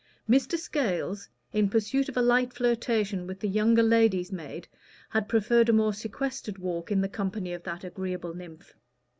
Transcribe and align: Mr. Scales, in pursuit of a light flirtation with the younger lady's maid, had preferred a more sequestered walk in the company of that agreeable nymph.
Mr. 0.27 0.57
Scales, 0.57 1.29
in 1.53 1.69
pursuit 1.69 2.09
of 2.09 2.17
a 2.17 2.23
light 2.23 2.53
flirtation 2.53 3.27
with 3.27 3.39
the 3.39 3.47
younger 3.47 3.83
lady's 3.83 4.31
maid, 4.31 4.67
had 5.11 5.29
preferred 5.29 5.69
a 5.69 5.73
more 5.73 5.93
sequestered 5.93 6.57
walk 6.57 6.91
in 6.91 7.01
the 7.01 7.07
company 7.07 7.53
of 7.53 7.61
that 7.61 7.83
agreeable 7.83 8.33
nymph. 8.33 8.73